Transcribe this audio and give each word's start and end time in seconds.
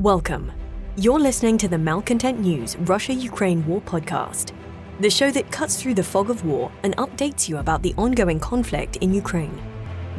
Welcome. 0.00 0.50
You're 0.96 1.20
listening 1.20 1.58
to 1.58 1.68
the 1.68 1.76
Malcontent 1.76 2.40
News 2.40 2.74
Russia 2.78 3.12
Ukraine 3.12 3.66
War 3.66 3.82
podcast, 3.82 4.54
the 4.98 5.10
show 5.10 5.30
that 5.30 5.52
cuts 5.52 5.76
through 5.76 5.92
the 5.92 6.02
fog 6.02 6.30
of 6.30 6.42
war 6.42 6.72
and 6.84 6.96
updates 6.96 7.50
you 7.50 7.58
about 7.58 7.82
the 7.82 7.92
ongoing 7.98 8.40
conflict 8.40 8.96
in 9.02 9.12
Ukraine. 9.12 9.60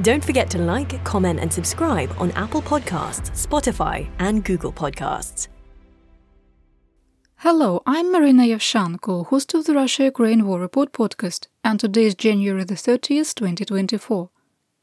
Don't 0.03 0.23
forget 0.23 0.51
to 0.51 0.59
like, 0.59 1.03
comment, 1.03 1.39
and 1.39 1.51
subscribe 1.51 2.13
on 2.19 2.29
Apple 2.33 2.61
Podcasts, 2.61 3.31
Spotify, 3.31 4.07
and 4.19 4.43
Google 4.43 4.71
Podcasts. 4.71 5.47
Hello, 7.37 7.81
I'm 7.87 8.11
Marina 8.11 8.43
Yevshanko, 8.43 9.25
host 9.25 9.55
of 9.55 9.65
the 9.65 9.73
Russia 9.73 10.03
Ukraine 10.03 10.45
War 10.45 10.59
Report 10.59 10.93
podcast, 10.93 11.47
and 11.63 11.79
today 11.79 12.05
is 12.05 12.13
January 12.13 12.65
the 12.65 12.75
30th, 12.75 13.33
2024. 13.33 14.29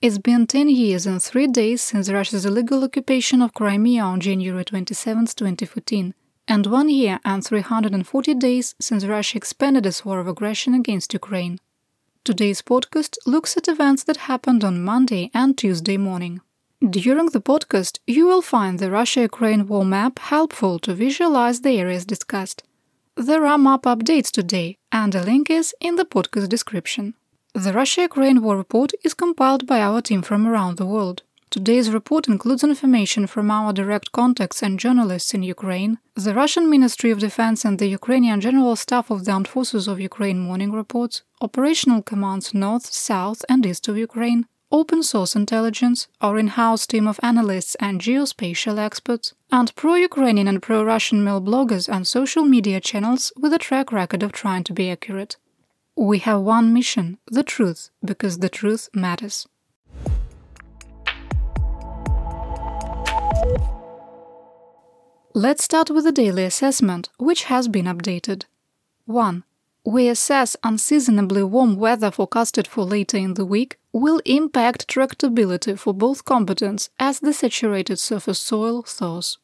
It's 0.00 0.18
been 0.18 0.46
10 0.46 0.68
years 0.68 1.06
and 1.06 1.20
3 1.20 1.48
days 1.48 1.82
since 1.82 2.08
Russia's 2.08 2.46
illegal 2.46 2.84
occupation 2.84 3.42
of 3.42 3.52
Crimea 3.52 4.00
on 4.00 4.20
January 4.20 4.64
27, 4.64 5.26
2014, 5.26 6.14
and 6.46 6.66
1 6.66 6.88
year 6.88 7.18
and 7.24 7.44
340 7.44 8.34
days 8.34 8.76
since 8.80 9.04
Russia 9.04 9.36
expanded 9.36 9.84
its 9.86 10.04
war 10.04 10.20
of 10.20 10.28
aggression 10.28 10.72
against 10.72 11.14
Ukraine. 11.14 11.58
Today's 12.22 12.62
podcast 12.62 13.16
looks 13.26 13.56
at 13.56 13.66
events 13.66 14.04
that 14.04 14.28
happened 14.28 14.62
on 14.62 14.84
Monday 14.84 15.32
and 15.34 15.58
Tuesday 15.58 15.96
morning. 15.96 16.42
During 16.78 17.26
the 17.30 17.40
podcast, 17.40 17.98
you 18.06 18.24
will 18.24 18.42
find 18.42 18.78
the 18.78 18.92
Russia 18.92 19.22
Ukraine 19.22 19.66
war 19.66 19.84
map 19.84 20.20
helpful 20.20 20.78
to 20.78 20.94
visualize 20.94 21.62
the 21.62 21.76
areas 21.76 22.04
discussed. 22.04 22.62
There 23.16 23.44
are 23.44 23.58
map 23.58 23.82
updates 23.82 24.30
today, 24.30 24.76
and 24.92 25.12
a 25.16 25.24
link 25.24 25.50
is 25.50 25.74
in 25.80 25.96
the 25.96 26.04
podcast 26.04 26.50
description. 26.50 27.14
The 27.64 27.72
Russia 27.72 28.02
Ukraine 28.02 28.40
War 28.40 28.56
Report 28.56 28.92
is 29.02 29.14
compiled 29.14 29.66
by 29.66 29.80
our 29.80 30.00
team 30.00 30.22
from 30.22 30.46
around 30.46 30.76
the 30.76 30.86
world. 30.86 31.24
Today's 31.50 31.90
report 31.90 32.28
includes 32.28 32.62
information 32.62 33.26
from 33.26 33.50
our 33.50 33.72
direct 33.72 34.12
contacts 34.12 34.62
and 34.62 34.78
journalists 34.78 35.34
in 35.34 35.42
Ukraine, 35.42 35.98
the 36.14 36.34
Russian 36.34 36.70
Ministry 36.70 37.10
of 37.10 37.18
Defense 37.18 37.64
and 37.64 37.80
the 37.80 37.88
Ukrainian 37.88 38.40
General 38.40 38.76
Staff 38.76 39.10
of 39.10 39.24
the 39.24 39.32
Armed 39.32 39.48
Forces 39.48 39.88
of 39.88 39.98
Ukraine 39.98 40.38
morning 40.38 40.70
reports, 40.70 41.22
operational 41.40 42.00
commands 42.00 42.54
north, 42.54 42.86
south, 42.86 43.44
and 43.48 43.66
east 43.66 43.88
of 43.88 43.98
Ukraine, 43.98 44.46
open 44.70 45.02
source 45.02 45.34
intelligence, 45.34 46.06
our 46.20 46.38
in 46.38 46.48
house 46.62 46.86
team 46.86 47.08
of 47.08 47.18
analysts 47.24 47.74
and 47.80 48.00
geospatial 48.00 48.78
experts, 48.78 49.34
and 49.50 49.74
pro 49.74 49.96
Ukrainian 49.96 50.46
and 50.46 50.62
pro 50.62 50.84
Russian 50.84 51.24
mail 51.24 51.40
bloggers 51.40 51.88
and 51.88 52.06
social 52.06 52.44
media 52.44 52.80
channels 52.80 53.32
with 53.36 53.52
a 53.52 53.58
track 53.58 53.90
record 53.90 54.22
of 54.22 54.30
trying 54.30 54.62
to 54.62 54.72
be 54.72 54.88
accurate. 54.88 55.38
We 56.00 56.20
have 56.20 56.42
one 56.42 56.72
mission 56.72 57.18
the 57.26 57.42
truth, 57.42 57.90
because 58.04 58.38
the 58.38 58.48
truth 58.48 58.88
matters. 58.94 59.48
Let's 65.34 65.64
start 65.64 65.90
with 65.90 66.04
the 66.04 66.12
daily 66.12 66.44
assessment, 66.44 67.08
which 67.18 67.44
has 67.44 67.66
been 67.66 67.86
updated. 67.86 68.44
1. 69.06 69.42
We 69.84 70.06
assess 70.06 70.56
unseasonably 70.62 71.42
warm 71.42 71.74
weather 71.74 72.12
forecasted 72.12 72.68
for 72.68 72.84
later 72.84 73.16
in 73.16 73.34
the 73.34 73.44
week 73.44 73.76
will 73.92 74.20
impact 74.24 74.86
tractability 74.86 75.76
for 75.76 75.92
both 75.92 76.24
combatants 76.24 76.90
as 77.00 77.18
the 77.18 77.32
saturated 77.32 77.98
surface 77.98 78.38
soil 78.38 78.84
thaws. 78.84 79.38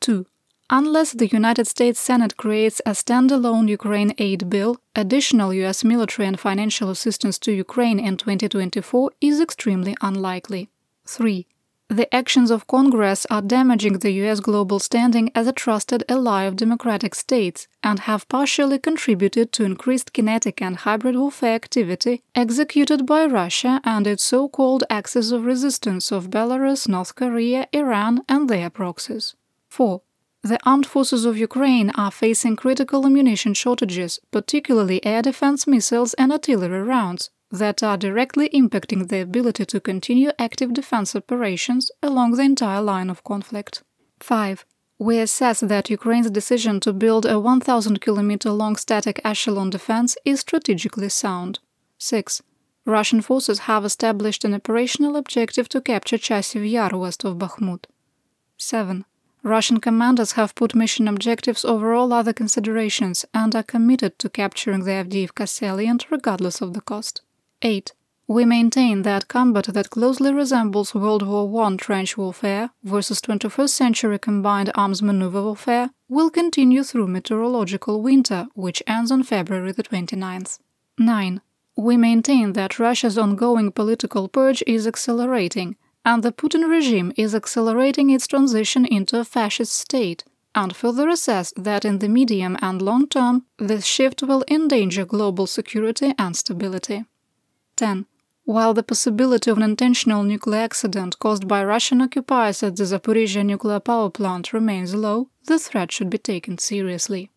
2. 0.00 0.26
Unless 0.70 1.12
the 1.12 1.28
United 1.28 1.66
States 1.66 1.98
Senate 1.98 2.36
creates 2.36 2.82
a 2.84 2.90
standalone 2.90 3.70
Ukraine 3.70 4.12
aid 4.18 4.50
bill, 4.50 4.76
additional 4.94 5.54
US 5.54 5.82
military 5.82 6.28
and 6.28 6.38
financial 6.38 6.90
assistance 6.90 7.38
to 7.38 7.52
Ukraine 7.52 7.98
in 7.98 8.18
2024 8.18 9.10
is 9.22 9.40
extremely 9.40 9.96
unlikely. 10.02 10.68
3. 11.06 11.46
The 11.88 12.14
actions 12.14 12.50
of 12.50 12.66
Congress 12.66 13.24
are 13.30 13.40
damaging 13.40 14.00
the 14.00 14.10
US 14.24 14.40
global 14.40 14.78
standing 14.78 15.30
as 15.34 15.46
a 15.46 15.54
trusted 15.54 16.04
ally 16.06 16.42
of 16.42 16.56
democratic 16.56 17.14
states 17.14 17.66
and 17.82 18.00
have 18.00 18.28
partially 18.28 18.78
contributed 18.78 19.52
to 19.52 19.64
increased 19.64 20.12
kinetic 20.12 20.60
and 20.60 20.76
hybrid 20.76 21.16
warfare 21.16 21.54
activity 21.54 22.22
executed 22.34 23.06
by 23.06 23.24
Russia 23.24 23.80
and 23.84 24.06
its 24.06 24.22
so 24.22 24.50
called 24.50 24.84
axis 24.90 25.30
of 25.30 25.46
resistance 25.46 26.12
of 26.12 26.28
Belarus, 26.28 26.86
North 26.86 27.14
Korea, 27.14 27.68
Iran, 27.72 28.20
and 28.28 28.50
their 28.50 28.68
proxies. 28.68 29.34
4. 29.70 30.02
The 30.42 30.58
armed 30.64 30.86
forces 30.86 31.24
of 31.24 31.36
Ukraine 31.36 31.90
are 31.90 32.10
facing 32.10 32.56
critical 32.56 33.04
ammunition 33.04 33.54
shortages, 33.54 34.20
particularly 34.30 35.04
air 35.04 35.22
defense 35.22 35.66
missiles 35.66 36.14
and 36.14 36.30
artillery 36.30 36.82
rounds, 36.82 37.30
that 37.50 37.82
are 37.82 37.96
directly 37.96 38.48
impacting 38.50 39.08
the 39.08 39.20
ability 39.20 39.66
to 39.66 39.80
continue 39.80 40.30
active 40.38 40.72
defense 40.72 41.16
operations 41.16 41.90
along 42.02 42.32
the 42.32 42.42
entire 42.42 42.82
line 42.82 43.10
of 43.10 43.24
conflict. 43.24 43.82
5. 44.20 44.64
We 44.98 45.18
assess 45.18 45.60
that 45.60 45.90
Ukraine's 45.90 46.30
decision 46.30 46.80
to 46.80 46.92
build 46.92 47.24
a 47.24 47.38
1,000 47.38 48.00
km 48.00 48.56
long 48.56 48.76
static 48.76 49.20
echelon 49.24 49.70
defense 49.70 50.16
is 50.24 50.40
strategically 50.40 51.08
sound. 51.08 51.60
6. 51.98 52.42
Russian 52.84 53.20
forces 53.20 53.60
have 53.60 53.84
established 53.84 54.44
an 54.44 54.54
operational 54.54 55.16
objective 55.16 55.68
to 55.70 55.80
capture 55.80 56.16
Chasiv 56.16 56.68
Yar 56.68 56.96
west 56.96 57.24
of 57.24 57.36
Bakhmut. 57.36 57.84
7. 58.56 59.04
Russian 59.48 59.80
commanders 59.80 60.32
have 60.32 60.54
put 60.54 60.74
mission 60.74 61.08
objectives 61.08 61.64
over 61.64 61.94
all 61.94 62.12
other 62.12 62.32
considerations 62.32 63.24
and 63.32 63.56
are 63.56 63.62
committed 63.62 64.18
to 64.18 64.28
capturing 64.28 64.84
the 64.84 64.92
Avdiivka 64.92 65.48
salient 65.48 66.10
regardless 66.10 66.60
of 66.60 66.74
the 66.74 66.80
cost. 66.80 67.22
8. 67.62 67.92
We 68.30 68.44
maintain 68.44 69.02
that 69.02 69.26
combat 69.28 69.64
that 69.72 69.88
closely 69.88 70.34
resembles 70.34 70.94
World 70.94 71.26
War 71.26 71.64
I 71.64 71.76
trench 71.76 72.18
warfare 72.18 72.70
versus 72.84 73.22
21st 73.22 73.70
century 73.70 74.18
combined 74.18 74.70
arms 74.74 75.00
maneuver 75.02 75.42
warfare 75.42 75.90
will 76.10 76.28
continue 76.28 76.84
through 76.84 77.08
meteorological 77.08 78.02
winter, 78.02 78.48
which 78.54 78.82
ends 78.86 79.10
on 79.10 79.22
February 79.22 79.72
the 79.72 79.82
29th. 79.82 80.58
9. 80.98 81.40
We 81.74 81.96
maintain 81.96 82.52
that 82.52 82.78
Russia's 82.78 83.16
ongoing 83.16 83.72
political 83.72 84.28
purge 84.28 84.62
is 84.66 84.86
accelerating 84.86 85.76
and 86.08 86.22
the 86.22 86.32
Putin 86.32 86.66
regime 86.66 87.12
is 87.18 87.34
accelerating 87.34 88.08
its 88.08 88.26
transition 88.26 88.86
into 88.86 89.20
a 89.20 89.26
fascist 89.26 89.72
state, 89.72 90.24
and 90.54 90.74
further 90.74 91.06
assess 91.10 91.52
that 91.54 91.84
in 91.84 91.98
the 91.98 92.08
medium 92.08 92.56
and 92.62 92.80
long 92.80 93.06
term, 93.06 93.44
this 93.58 93.84
shift 93.84 94.22
will 94.22 94.42
endanger 94.48 95.04
global 95.04 95.46
security 95.46 96.14
and 96.18 96.34
stability. 96.34 97.04
10. 97.76 98.06
While 98.44 98.72
the 98.72 98.82
possibility 98.82 99.50
of 99.50 99.58
an 99.58 99.62
intentional 99.62 100.22
nuclear 100.22 100.60
accident 100.60 101.18
caused 101.18 101.46
by 101.46 101.62
Russian 101.62 102.00
occupiers 102.00 102.62
at 102.62 102.76
the 102.76 102.84
Zaporizhia 102.84 103.44
nuclear 103.44 103.78
power 103.78 104.08
plant 104.08 104.54
remains 104.54 104.94
low, 104.94 105.28
the 105.44 105.58
threat 105.58 105.92
should 105.92 106.08
be 106.08 106.16
taken 106.16 106.56
seriously. 106.56 107.30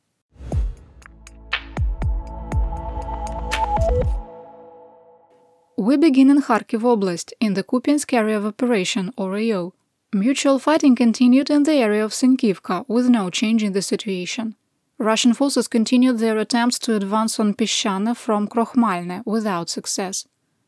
We 5.82 5.98
begin 5.98 6.30
in 6.30 6.44
Kharkiv 6.44 6.84
Oblast, 6.84 7.34
in 7.40 7.56
the 7.56 7.64
Kupiansk 7.64 8.14
Area 8.14 8.38
of 8.38 8.46
Operation, 8.46 9.12
or 9.18 9.36
AO. 9.36 9.74
Mutual 10.14 10.60
fighting 10.60 10.96
continued 10.96 11.50
in 11.50 11.64
the 11.64 11.74
area 11.74 12.06
of 12.06 12.12
Sinkivka, 12.12 12.86
with 12.88 13.10
no 13.10 13.32
change 13.32 13.64
in 13.64 13.74
the 13.74 13.82
situation. 13.82 14.54
Russian 15.00 15.34
forces 15.34 15.68
continued 15.68 16.20
their 16.20 16.38
attempts 16.38 16.78
to 16.78 16.94
advance 16.94 17.40
on 17.40 17.56
Peshchane 17.56 18.16
from 18.16 18.48
Krokhmalne 18.48 19.26
without 19.26 19.72
success. 19.72 20.28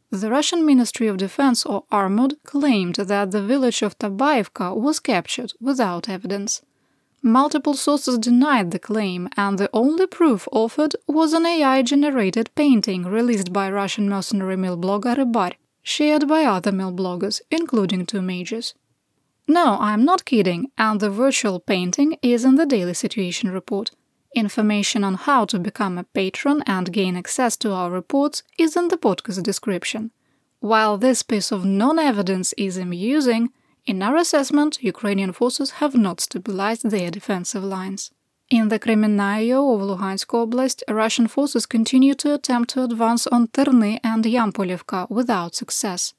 The 0.09 0.31
Russian 0.31 0.65
Ministry 0.65 1.05
of 1.05 1.17
Defense, 1.17 1.63
or 1.63 1.83
RuMoD, 1.91 2.37
claimed 2.43 2.95
that 2.95 3.29
the 3.29 3.43
village 3.43 3.83
of 3.83 3.99
Tabaivka 3.99 4.75
was 4.75 4.99
captured 4.99 5.53
without 5.61 6.09
evidence. 6.09 6.63
Multiple 7.25 7.73
sources 7.73 8.17
denied 8.17 8.71
the 8.71 8.79
claim, 8.79 9.29
and 9.37 9.57
the 9.57 9.69
only 9.71 10.05
proof 10.05 10.45
offered 10.51 10.93
was 11.07 11.31
an 11.31 11.45
AI 11.45 11.81
generated 11.81 12.53
painting 12.53 13.05
released 13.05 13.53
by 13.53 13.71
Russian 13.71 14.09
mercenary 14.09 14.57
mil 14.57 14.77
blogger 14.77 15.15
Rybar, 15.15 15.53
shared 15.81 16.27
by 16.27 16.43
other 16.43 16.73
mil 16.73 16.91
bloggers, 16.91 17.39
including 17.49 18.05
two 18.05 18.21
majors. 18.21 18.73
No, 19.47 19.77
I'm 19.79 20.03
not 20.03 20.25
kidding, 20.25 20.69
and 20.77 20.99
the 20.99 21.09
virtual 21.09 21.61
painting 21.61 22.17
is 22.21 22.43
in 22.43 22.55
the 22.55 22.65
Daily 22.65 22.93
Situation 22.93 23.51
report. 23.51 23.91
Information 24.35 25.05
on 25.05 25.13
how 25.13 25.45
to 25.45 25.59
become 25.59 25.97
a 25.97 26.03
patron 26.03 26.61
and 26.67 26.91
gain 26.91 27.15
access 27.15 27.55
to 27.57 27.71
our 27.71 27.89
reports 27.89 28.43
is 28.57 28.75
in 28.75 28.89
the 28.89 28.97
podcast 28.97 29.41
description. 29.43 30.11
While 30.59 30.97
this 30.97 31.23
piece 31.23 31.53
of 31.53 31.63
non 31.63 31.99
evidence 31.99 32.53
is 32.57 32.75
amusing, 32.75 33.53
in 33.85 34.01
our 34.01 34.15
assessment, 34.15 34.81
Ukrainian 34.81 35.33
forces 35.33 35.71
have 35.81 35.95
not 35.95 36.21
stabilized 36.21 36.89
their 36.89 37.11
defensive 37.11 37.63
lines. 37.63 38.11
In 38.49 38.69
the 38.69 38.79
Kreminna 38.79 39.29
AO 39.39 39.73
of 39.75 39.81
Luhansk 39.81 40.27
Oblast, 40.27 40.83
Russian 40.87 41.27
forces 41.27 41.65
continue 41.65 42.13
to 42.15 42.33
attempt 42.33 42.69
to 42.71 42.83
advance 42.83 43.27
on 43.27 43.47
Terny 43.47 43.99
and 44.03 44.23
Yampolivka 44.23 45.09
without 45.09 45.55
success. 45.55 46.13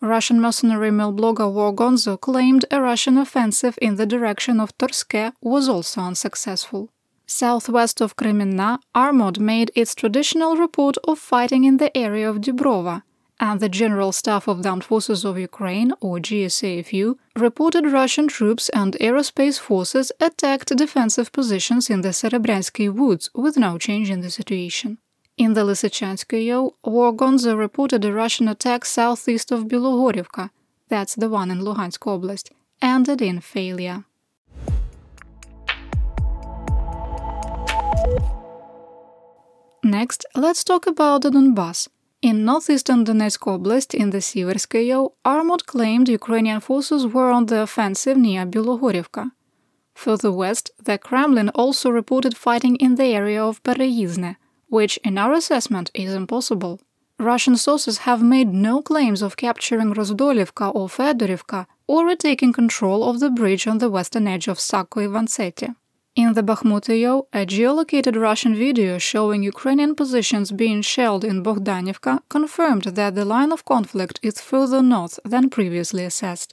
Russian 0.00 0.40
mercenary 0.40 0.90
mil 0.90 1.12
blogger 1.12 1.50
Wargonzo 1.52 2.18
claimed 2.20 2.64
a 2.70 2.80
Russian 2.80 3.18
offensive 3.18 3.78
in 3.82 3.96
the 3.96 4.06
direction 4.06 4.58
of 4.58 4.76
Torske 4.78 5.32
was 5.42 5.68
also 5.68 6.00
unsuccessful. 6.00 6.90
Southwest 7.26 8.00
of 8.00 8.16
Kreminna, 8.16 8.78
RuMoD 8.94 9.38
made 9.38 9.70
its 9.76 9.94
traditional 9.94 10.56
report 10.56 10.96
of 11.04 11.18
fighting 11.18 11.64
in 11.64 11.76
the 11.76 11.96
area 11.96 12.28
of 12.28 12.38
Dubrova, 12.38 13.02
and 13.40 13.58
the 13.58 13.70
General 13.70 14.12
Staff 14.12 14.46
of 14.46 14.62
the 14.62 14.68
Armed 14.68 14.84
Forces 14.84 15.24
of 15.24 15.38
Ukraine, 15.38 15.92
or 16.00 16.18
GSAFU, 16.18 17.16
reported 17.34 17.86
Russian 17.86 18.28
troops 18.28 18.68
and 18.68 18.98
aerospace 19.00 19.58
forces 19.58 20.12
attacked 20.20 20.76
defensive 20.76 21.32
positions 21.32 21.88
in 21.88 22.02
the 22.02 22.10
Serebryansky 22.10 22.92
woods 22.92 23.30
with 23.34 23.56
no 23.56 23.78
change 23.78 24.10
in 24.10 24.20
the 24.20 24.30
situation. 24.30 24.98
In 25.38 25.54
the 25.54 25.64
Lysychansk 25.64 26.28
AO, 26.38 26.74
War 26.84 27.14
Gonzo 27.14 27.56
reported 27.56 28.04
a 28.04 28.12
Russian 28.12 28.46
attack 28.46 28.84
southeast 28.84 29.50
of 29.50 29.64
Bilogorivka, 29.64 30.50
that's 30.90 31.14
the 31.14 31.30
one 31.30 31.50
in 31.50 31.60
Luhansk 31.60 32.00
Oblast, 32.00 32.50
ended 32.82 33.22
in 33.22 33.40
failure. 33.40 34.04
Next, 39.82 40.26
let's 40.34 40.62
talk 40.62 40.86
about 40.86 41.22
the 41.22 41.30
Donbass. 41.30 41.88
In 42.22 42.44
northeastern 42.44 43.06
Donetsk 43.06 43.46
Oblast, 43.46 43.94
in 43.94 44.10
the 44.10 44.18
Siversk 44.18 44.74
AO, 44.74 45.12
armored 45.24 45.64
claimed 45.64 46.06
Ukrainian 46.06 46.60
forces 46.60 47.06
were 47.06 47.30
on 47.30 47.46
the 47.46 47.62
offensive 47.62 48.18
near 48.18 48.44
Bilogorivka. 48.44 49.30
Further 49.94 50.30
west, 50.30 50.70
the 50.84 50.98
Kremlin 50.98 51.48
also 51.54 51.88
reported 51.88 52.36
fighting 52.36 52.76
in 52.76 52.96
the 52.96 53.14
area 53.20 53.42
of 53.42 53.62
Pereizne, 53.62 54.36
which, 54.68 54.98
in 54.98 55.16
our 55.16 55.32
assessment, 55.32 55.90
is 55.94 56.12
impossible. 56.12 56.78
Russian 57.18 57.56
sources 57.56 57.98
have 58.08 58.22
made 58.22 58.52
no 58.52 58.82
claims 58.82 59.22
of 59.22 59.38
capturing 59.38 59.94
Rozdolivka 59.94 60.74
or 60.74 60.88
Fedorivka 60.88 61.66
or 61.86 62.04
retaking 62.04 62.52
control 62.52 63.02
of 63.08 63.20
the 63.20 63.30
bridge 63.30 63.66
on 63.66 63.78
the 63.78 63.88
western 63.88 64.28
edge 64.28 64.46
of 64.46 64.60
Sako 64.60 65.00
Ivanseti. 65.00 65.74
In 66.22 66.34
the 66.34 66.42
Bakhmut 66.42 66.90
area, 66.90 67.14
a 67.32 67.46
geolocated 67.46 68.14
Russian 68.14 68.54
video 68.54 68.98
showing 68.98 69.42
Ukrainian 69.42 69.94
positions 69.94 70.52
being 70.52 70.82
shelled 70.82 71.24
in 71.24 71.42
Bogdanivka 71.42 72.14
confirmed 72.28 72.84
that 72.98 73.14
the 73.14 73.24
line 73.24 73.52
of 73.52 73.64
conflict 73.64 74.20
is 74.22 74.38
further 74.50 74.82
north 74.82 75.18
than 75.24 75.48
previously 75.48 76.04
assessed. 76.04 76.50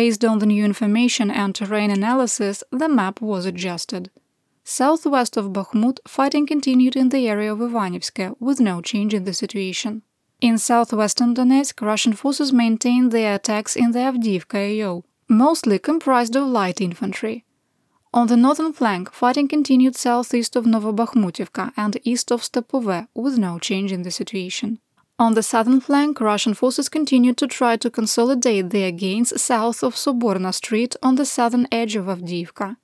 Based 0.00 0.24
on 0.24 0.40
the 0.40 0.50
new 0.52 0.64
information 0.64 1.30
and 1.30 1.54
terrain 1.54 1.92
analysis, 1.92 2.64
the 2.72 2.88
map 2.88 3.20
was 3.20 3.46
adjusted. 3.46 4.10
Southwest 4.64 5.36
of 5.36 5.52
Bakhmut, 5.56 5.98
fighting 6.16 6.44
continued 6.44 6.96
in 6.96 7.10
the 7.10 7.28
area 7.28 7.52
of 7.52 7.60
Ivanivske 7.60 8.34
with 8.40 8.58
no 8.58 8.80
change 8.80 9.14
in 9.14 9.22
the 9.22 9.32
situation. 9.44 10.02
In 10.40 10.58
southwestern 10.58 11.36
Donetsk, 11.36 11.80
Russian 11.90 12.14
forces 12.14 12.52
maintained 12.52 13.12
their 13.12 13.36
attacks 13.36 13.76
in 13.76 13.92
the 13.92 14.00
Avdiivka 14.00 14.58
AO, 14.82 15.04
mostly 15.28 15.78
comprised 15.78 16.34
of 16.34 16.48
light 16.48 16.80
infantry. 16.80 17.44
On 18.14 18.26
the 18.26 18.36
northern 18.38 18.72
flank, 18.72 19.12
fighting 19.12 19.48
continued 19.48 19.94
southeast 19.94 20.56
of 20.56 20.64
Novobakhmutivka 20.64 21.72
and 21.76 22.00
east 22.04 22.32
of 22.32 22.42
Stepove, 22.42 23.06
with 23.14 23.36
no 23.36 23.58
change 23.58 23.92
in 23.92 24.02
the 24.02 24.10
situation. 24.10 24.78
On 25.18 25.34
the 25.34 25.42
southern 25.42 25.80
flank, 25.80 26.18
Russian 26.18 26.54
forces 26.54 26.88
continued 26.88 27.36
to 27.36 27.46
try 27.46 27.76
to 27.76 27.90
consolidate 27.90 28.70
their 28.70 28.92
gains 28.92 29.40
south 29.40 29.82
of 29.82 29.94
Soborna 29.94 30.54
Street 30.54 30.96
on 31.02 31.16
the 31.16 31.26
southern 31.26 31.68
edge 31.70 31.96
of 31.96 32.06
Avdiivka. 32.06 32.76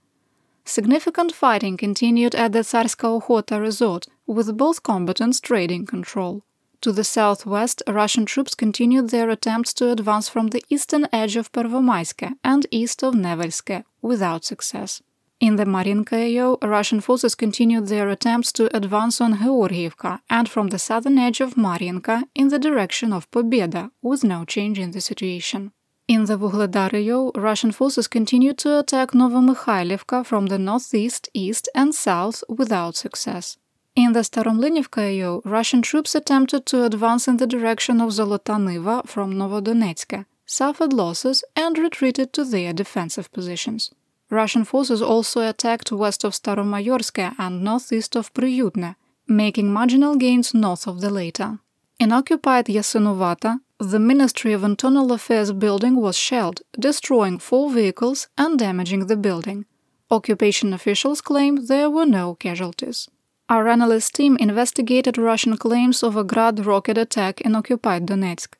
Significant 0.66 1.32
fighting 1.32 1.78
continued 1.78 2.34
at 2.34 2.52
the 2.52 2.60
Tsarska 2.60 3.20
Okhota 3.20 3.58
resort, 3.58 4.06
with 4.26 4.56
both 4.58 4.82
combatants 4.82 5.40
trading 5.40 5.86
control. 5.86 6.42
To 6.82 6.92
the 6.92 7.04
southwest, 7.04 7.82
Russian 7.86 8.26
troops 8.26 8.54
continued 8.54 9.08
their 9.08 9.30
attempts 9.30 9.72
to 9.74 9.90
advance 9.90 10.28
from 10.28 10.48
the 10.48 10.62
eastern 10.68 11.08
edge 11.12 11.36
of 11.36 11.50
Pervomaiske 11.50 12.34
and 12.44 12.66
east 12.70 13.02
of 13.02 13.14
Nevelske, 13.14 13.84
without 14.02 14.44
success. 14.44 15.00
In 15.46 15.56
the 15.56 15.66
Mariinka 15.66 16.16
AO, 16.40 16.56
Russian 16.66 17.00
forces 17.02 17.34
continued 17.34 17.88
their 17.88 18.08
attempts 18.08 18.50
to 18.52 18.74
advance 18.74 19.20
on 19.20 19.34
Georgievka 19.40 20.20
and 20.30 20.48
from 20.48 20.68
the 20.68 20.78
southern 20.78 21.18
edge 21.18 21.42
of 21.42 21.54
Mariinka 21.54 22.22
in 22.34 22.48
the 22.48 22.58
direction 22.58 23.12
of 23.12 23.30
Pobeda, 23.30 23.90
with 24.00 24.24
no 24.24 24.46
change 24.46 24.78
in 24.78 24.92
the 24.92 25.02
situation. 25.02 25.72
In 26.08 26.24
the 26.24 26.38
Vuhledar 26.38 26.90
Russian 27.36 27.72
forces 27.72 28.08
continued 28.08 28.56
to 28.56 28.78
attack 28.78 29.10
Novomykhailivka 29.10 30.24
from 30.24 30.46
the 30.46 30.58
northeast, 30.58 31.28
east, 31.34 31.68
and 31.74 31.94
south 31.94 32.42
without 32.48 32.96
success. 32.96 33.58
In 33.94 34.14
the 34.14 34.20
Staromlinivka 34.20 35.42
Russian 35.44 35.82
troops 35.82 36.14
attempted 36.14 36.64
to 36.64 36.84
advance 36.84 37.28
in 37.28 37.36
the 37.36 37.46
direction 37.46 38.00
of 38.00 38.12
Zolota 38.12 38.56
Niva 38.66 39.06
from 39.06 39.34
Novodonetsk, 39.34 40.24
suffered 40.46 40.94
losses, 40.94 41.44
and 41.54 41.76
retreated 41.76 42.32
to 42.32 42.44
their 42.44 42.72
defensive 42.72 43.30
positions. 43.30 43.90
Russian 44.34 44.64
forces 44.64 45.00
also 45.00 45.40
attacked 45.48 45.92
west 45.92 46.24
of 46.24 46.32
Staromayorsk 46.32 47.34
and 47.38 47.62
northeast 47.62 48.16
of 48.16 48.32
Priyutne, 48.34 48.96
making 49.26 49.72
marginal 49.72 50.16
gains 50.16 50.52
north 50.52 50.86
of 50.86 51.00
the 51.00 51.10
latter. 51.10 51.58
In 51.98 52.12
occupied 52.12 52.66
Yasinovata, 52.66 53.60
the 53.78 53.98
Ministry 53.98 54.52
of 54.52 54.64
Internal 54.64 55.12
Affairs 55.12 55.52
building 55.52 55.96
was 55.96 56.16
shelled, 56.16 56.62
destroying 56.78 57.38
four 57.38 57.70
vehicles 57.70 58.28
and 58.36 58.58
damaging 58.58 59.06
the 59.06 59.16
building. 59.16 59.64
Occupation 60.10 60.72
officials 60.72 61.20
claim 61.20 61.66
there 61.66 61.90
were 61.90 62.06
no 62.06 62.34
casualties. 62.34 63.08
Our 63.48 63.68
analyst 63.68 64.14
team 64.14 64.36
investigated 64.38 65.18
Russian 65.18 65.56
claims 65.56 66.02
of 66.02 66.16
a 66.16 66.24
Grad 66.24 66.64
rocket 66.66 66.98
attack 66.98 67.40
in 67.40 67.54
occupied 67.54 68.06
Donetsk. 68.06 68.54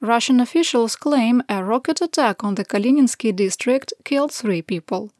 Russian 0.00 0.40
officials 0.40 0.96
claim 0.96 1.42
a 1.48 1.64
rocket 1.64 2.00
attack 2.00 2.44
on 2.44 2.56
the 2.56 2.64
Kalininsky 2.64 3.34
district 3.34 3.92
killed 4.04 4.32
three 4.32 4.62
people. 4.62 5.12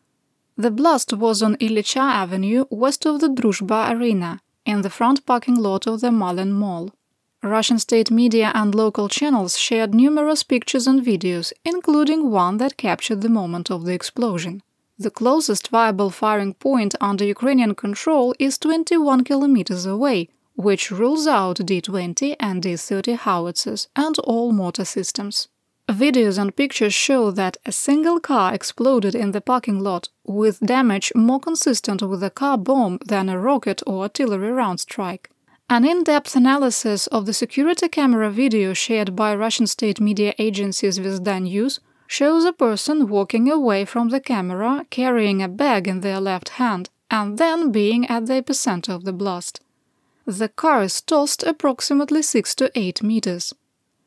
The 0.57 0.71
blast 0.71 1.13
was 1.13 1.43
on 1.43 1.57
Ilyicha 1.57 2.01
Avenue, 2.01 2.65
west 2.71 3.07
of 3.07 3.21
the 3.21 3.29
Druzhba 3.29 3.91
Arena, 3.91 4.41
in 4.65 4.83
the 4.83 4.91
front 4.91 5.27
parking 5.27 5.57
lot 5.57 5.87
of 5.87 6.01
the 6.01 6.13
Malin 6.13 6.53
Mall. 6.53 6.91
Russian 7.43 7.79
state 7.79 8.11
media 8.11 8.51
and 8.55 8.75
local 8.75 9.09
channels 9.09 9.59
shared 9.59 9.95
numerous 9.95 10.43
pictures 10.43 10.87
and 10.87 11.05
videos, 11.05 11.53
including 11.65 12.31
one 12.31 12.57
that 12.59 12.77
captured 12.77 13.21
the 13.21 13.29
moment 13.29 13.71
of 13.71 13.85
the 13.85 13.93
explosion. 13.93 14.63
The 14.99 15.11
closest 15.11 15.69
viable 15.69 16.11
firing 16.11 16.55
point 16.55 16.95
under 17.01 17.25
Ukrainian 17.25 17.75
control 17.75 18.35
is 18.39 18.59
21 18.59 19.25
kilometers 19.25 19.87
away, 19.87 20.29
which 20.55 20.91
rules 20.91 21.27
out 21.27 21.61
D-20 21.65 22.37
and 22.41 22.63
D-30 22.63 23.17
howitzers 23.17 23.89
and 23.97 24.19
all 24.21 24.53
mortar 24.53 24.85
systems. 24.85 25.49
Videos 25.89 26.39
and 26.39 26.57
pictures 26.57 26.95
show 26.95 27.31
that 27.31 27.59
a 27.67 27.73
single 27.73 28.19
car 28.19 28.55
exploded 28.55 29.15
in 29.15 29.33
the 29.33 29.41
parking 29.41 29.81
lot, 29.81 30.09
with 30.25 30.61
damage 30.61 31.13
more 31.15 31.39
consistent 31.39 32.01
with 32.03 32.23
a 32.23 32.31
car 32.31 32.57
bomb 32.57 32.99
than 33.05 33.29
a 33.29 33.39
rocket 33.39 33.83
or 33.87 34.05
artillery 34.05 34.51
round 34.51 34.81
strike. 34.81 35.31
An 35.69 35.85
in-depth 35.85 36.37
analysis 36.37 37.07
of 37.09 37.27
the 37.27 37.35
security 37.35 37.89
camera 37.89 38.31
video 38.31 38.73
shared 38.73 39.15
by 39.15 39.35
Russian 39.35 39.67
state 39.67 40.01
media 40.01 40.35
agencies 40.39 40.99
Zvezda 40.99 41.43
News 41.43 41.81
shows 42.07 42.45
a 42.45 42.53
person 42.53 43.09
walking 43.09 43.51
away 43.51 43.85
from 43.85 44.09
the 44.09 44.21
camera 44.21 44.87
carrying 44.91 45.43
a 45.43 45.49
bag 45.49 45.89
in 45.89 46.01
their 46.01 46.21
left 46.21 46.51
hand 46.61 46.91
and 47.11 47.39
then 47.39 47.73
being 47.73 48.07
at 48.07 48.27
the 48.27 48.35
epicenter 48.43 48.95
of 48.95 49.05
the 49.05 49.13
blast. 49.13 49.61
The 50.27 50.49
car 50.49 50.83
is 50.83 51.03
tossed 51.03 51.43
approximately 51.43 52.23
6 52.23 52.55
to 52.55 52.71
8 52.75 53.03
meters. 53.03 53.53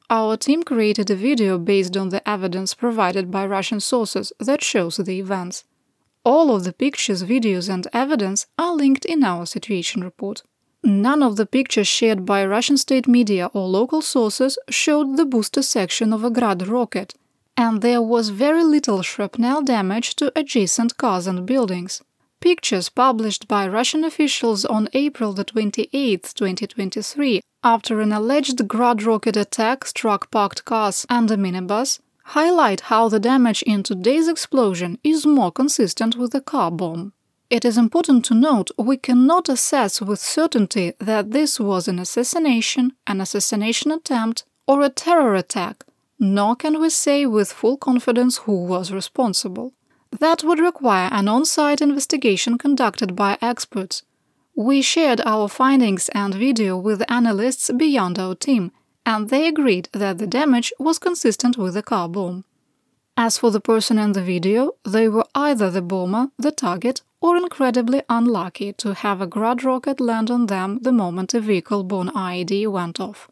Our 0.10 0.36
team 0.36 0.64
created 0.64 1.12
a 1.12 1.16
video 1.16 1.60
based 1.60 1.96
on 1.96 2.10
the 2.10 2.28
evidence 2.28 2.74
provided 2.74 3.30
by 3.30 3.46
Russian 3.46 3.80
sources 3.80 4.34
that 4.40 4.64
shows 4.64 4.98
the 4.98 5.20
events. 5.20 5.64
All 6.24 6.56
of 6.56 6.64
the 6.64 6.74
pictures, 6.74 7.24
videos, 7.24 7.70
and 7.70 7.86
evidence 7.94 8.48
are 8.58 8.74
linked 8.74 9.06
in 9.06 9.24
our 9.24 9.46
situation 9.46 10.04
report. 10.04 10.42
None 10.84 11.22
of 11.22 11.36
the 11.36 11.46
pictures 11.46 11.88
shared 11.88 12.26
by 12.26 12.44
Russian 12.46 12.78
state 12.78 13.08
media 13.08 13.52
or 13.54 13.68
local 13.68 14.02
sources 14.02 14.58
showed 14.70 15.18
the 15.18 15.26
booster 15.26 15.62
section 15.62 16.14
of 16.14 16.24
a 16.24 16.32
Grad 16.32 16.68
rocket, 16.68 17.14
and 17.56 17.82
there 17.82 18.02
was 18.02 18.30
very 18.30 18.64
little 18.64 19.04
shrapnel 19.04 19.62
damage 19.62 20.16
to 20.16 20.32
adjacent 20.36 20.98
cars 20.98 21.28
and 21.28 21.46
buildings. 21.46 22.02
Pictures 22.48 22.88
published 22.88 23.46
by 23.50 23.68
Russian 23.68 24.06
officials 24.06 24.64
on 24.64 24.88
April 24.94 25.34
28, 25.34 26.32
2023, 26.34 27.42
after 27.62 28.00
an 28.00 28.14
alleged 28.14 28.66
Grad 28.70 29.04
rocket 29.04 29.36
attack 29.36 29.86
struck 29.86 30.32
parked 30.32 30.64
cars 30.64 31.06
and 31.10 31.30
a 31.30 31.36
minibus, 31.36 32.00
highlight 32.24 32.88
how 32.88 33.10
the 33.10 33.20
damage 33.20 33.64
in 33.64 33.84
today's 33.84 34.30
explosion 34.30 34.98
is 35.04 35.26
more 35.26 35.52
consistent 35.52 36.16
with 36.16 36.34
a 36.34 36.40
car 36.40 36.72
bomb. 36.72 37.12
It 37.50 37.66
is 37.66 37.78
important 37.78 38.24
to 38.24 38.34
note 38.34 38.72
we 38.78 38.96
cannot 38.96 39.50
assess 39.50 40.00
with 40.02 40.20
certainty 40.22 40.94
that 41.00 41.32
this 41.32 41.60
was 41.60 41.90
an 41.90 42.00
assassination, 42.00 42.94
an 43.06 43.20
assassination 43.20 43.92
attempt, 43.92 44.46
or 44.66 44.84
a 44.84 44.90
terror 44.90 45.36
attack, 45.36 45.84
nor 46.18 46.56
can 46.56 46.80
we 46.80 46.92
say 46.92 47.26
with 47.26 47.52
full 47.52 47.76
confidence 47.76 48.38
who 48.38 48.64
was 48.64 48.94
responsible. 48.94 49.74
That 50.12 50.44
would 50.44 50.60
require 50.60 51.10
an 51.12 51.28
on 51.28 51.46
site 51.46 51.82
investigation 51.82 52.58
conducted 52.58 53.16
by 53.16 53.38
experts. 53.42 54.04
We 54.56 54.82
shared 54.82 55.22
our 55.26 55.48
findings 55.48 56.10
and 56.10 56.34
video 56.34 56.78
with 56.78 57.10
analysts 57.10 57.70
beyond 57.72 58.18
our 58.18 58.36
team, 58.36 58.72
and 59.06 59.30
they 59.30 59.48
agreed 59.48 59.90
that 59.94 60.18
the 60.18 60.28
damage 60.28 60.74
was 60.80 60.98
consistent 61.00 61.58
with 61.58 61.78
a 61.78 61.84
car 61.84 62.10
bomb. 62.10 62.46
As 63.16 63.38
for 63.38 63.52
the 63.52 63.60
person 63.60 63.98
in 63.98 64.12
the 64.12 64.22
video, 64.22 64.72
they 64.84 65.08
were 65.10 65.26
either 65.34 65.70
the 65.72 65.82
bomber, 65.82 66.30
the 66.38 66.52
target, 66.52 67.02
or 67.22 67.36
incredibly 67.36 68.04
unlucky 68.10 68.74
to 68.74 68.94
have 68.94 69.22
a 69.22 69.28
Grad 69.28 69.64
rocket 69.64 70.00
land 70.00 70.30
on 70.30 70.46
them 70.48 70.80
the 70.82 70.92
moment 70.92 71.34
a 71.34 71.40
vehicle 71.40 71.84
borne 71.84 72.10
IED 72.10 72.68
went 72.68 73.00
off. 73.00 73.30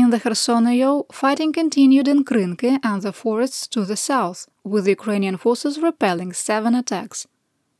In 0.00 0.08
the 0.08 0.18
Kherson 0.18 0.64
fighting 1.12 1.52
continued 1.52 2.08
in 2.08 2.24
Krynky 2.24 2.80
and 2.82 3.02
the 3.02 3.12
forests 3.12 3.66
to 3.68 3.84
the 3.84 3.96
south, 3.96 4.48
with 4.64 4.88
Ukrainian 4.88 5.36
forces 5.36 5.78
repelling 5.78 6.32
seven 6.32 6.74
attacks. 6.74 7.26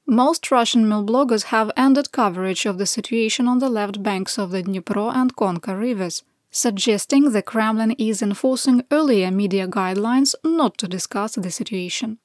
Most 0.06 0.50
Russian 0.50 0.86
mil 0.86 1.02
bloggers 1.02 1.44
have 1.44 1.70
ended 1.78 2.12
coverage 2.12 2.66
of 2.66 2.76
the 2.76 2.84
situation 2.84 3.48
on 3.48 3.58
the 3.58 3.70
left 3.70 4.02
banks 4.02 4.38
of 4.38 4.50
the 4.50 4.62
Dnipro 4.62 5.06
and 5.14 5.34
Konka 5.34 5.72
rivers, 5.86 6.22
suggesting 6.50 7.22
the 7.30 7.40
Kremlin 7.40 7.92
is 7.92 8.20
enforcing 8.20 8.84
earlier 8.90 9.30
media 9.30 9.66
guidelines 9.66 10.34
not 10.44 10.76
to 10.76 10.86
discuss 10.86 11.36
the 11.36 11.50
situation. 11.50 12.18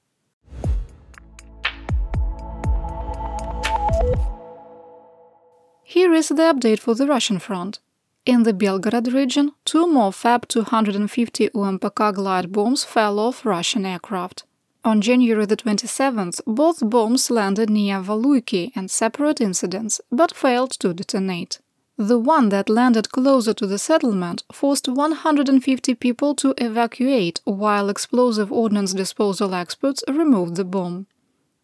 Here 5.84 6.14
is 6.14 6.28
the 6.28 6.48
update 6.52 6.80
for 6.80 6.96
the 6.96 7.08
Russian 7.08 7.40
front. 7.40 7.80
In 8.26 8.42
the 8.42 8.54
Belgorod 8.54 9.14
region, 9.14 9.52
two 9.66 9.86
more 9.86 10.12
Fab 10.12 10.48
250 10.48 11.50
UMPK 11.50 12.16
glide 12.16 12.52
bombs 12.52 12.84
fell 12.84 13.20
off 13.20 13.46
Russian 13.46 13.86
aircraft. 13.86 14.46
On 14.84 15.00
January 15.00 15.46
the 15.46 15.56
27th, 15.56 16.42
both 16.48 16.90
bombs 16.90 17.30
landed 17.30 17.70
near 17.70 18.00
Valuyki 18.02 18.72
and 18.76 18.90
separate 18.90 19.40
incidents, 19.40 20.02
but 20.12 20.34
failed 20.34 20.72
to 20.72 20.92
detonate. 20.92 21.60
The 21.98 22.18
one 22.18 22.50
that 22.50 22.68
landed 22.68 23.12
closer 23.12 23.54
to 23.54 23.68
the 23.68 23.78
settlement 23.78 24.42
forced 24.52 24.88
150 24.88 25.94
people 25.94 26.34
to 26.36 26.56
evacuate 26.58 27.42
while 27.44 27.90
explosive 27.90 28.52
ordnance 28.52 28.94
disposal 28.94 29.54
experts 29.54 30.04
removed 30.08 30.56
the 30.56 30.66
bomb. 30.66 31.06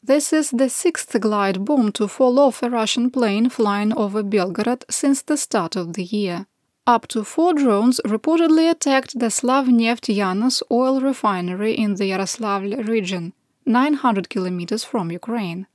This 0.03 0.33
is 0.33 0.49
the 0.49 0.67
sixth 0.67 1.19
glide 1.21 1.63
bomb 1.63 1.91
to 1.91 2.07
fall 2.07 2.39
off 2.39 2.63
a 2.63 2.71
Russian 2.71 3.11
plane 3.11 3.49
flying 3.49 3.93
over 3.95 4.23
Belgorod 4.23 4.83
since 4.89 5.21
the 5.21 5.37
start 5.37 5.75
of 5.75 5.93
the 5.93 6.03
year. 6.03 6.47
Up 6.87 7.07
to 7.09 7.23
four 7.23 7.53
drones 7.53 8.01
reportedly 8.03 8.67
attacked 8.67 9.19
the 9.19 9.27
Slavneft 9.27 10.11
Yanos 10.11 10.63
oil 10.71 11.01
refinery 11.01 11.73
in 11.73 11.95
the 11.95 12.05
Yaroslavl 12.05 12.87
region, 12.87 13.33
900 13.67 14.27
kilometers 14.27 14.83
from 14.83 15.11
Ukraine. 15.11 15.67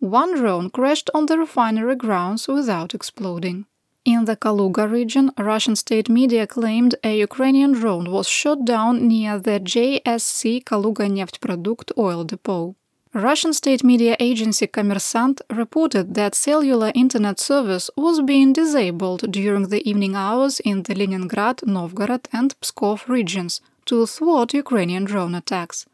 One 0.00 0.34
drone 0.34 0.70
crashed 0.70 1.08
on 1.14 1.26
the 1.26 1.38
refinery 1.38 1.94
grounds 1.94 2.48
without 2.48 2.92
exploding. 2.92 3.66
In 4.04 4.24
the 4.24 4.36
Kaluga 4.36 4.90
region, 4.90 5.30
Russian 5.38 5.76
state 5.76 6.08
media 6.08 6.44
claimed 6.48 6.96
a 7.04 7.16
Ukrainian 7.20 7.70
drone 7.70 8.10
was 8.10 8.26
shot 8.26 8.64
down 8.64 9.06
near 9.06 9.38
the 9.38 9.60
JSC 9.60 10.64
Kaluga 10.64 11.06
Neftprodukt 11.08 11.92
oil 11.96 12.24
depot. 12.24 12.74
Russian 13.12 13.52
state 13.52 13.82
media 13.82 14.16
agency 14.20 14.68
Kommersant 14.68 15.40
reported 15.50 16.14
that 16.14 16.36
cellular 16.36 16.92
internet 16.94 17.40
service 17.40 17.90
was 17.96 18.20
being 18.20 18.52
disabled 18.52 19.32
during 19.32 19.68
the 19.68 19.82
evening 19.88 20.14
hours 20.14 20.60
in 20.60 20.84
the 20.84 20.94
Leningrad, 20.94 21.66
Novgorod, 21.66 22.28
and 22.32 22.54
Pskov 22.60 23.08
regions 23.08 23.60
to 23.86 24.06
thwart 24.06 24.54
Ukrainian 24.54 25.04
drone 25.04 25.34
attacks. 25.34 25.86